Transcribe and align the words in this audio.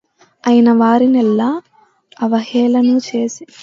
ఐనవారినెల్ల 0.43 1.41
అవహేళనము 2.19 3.01
చేసి 3.07 3.43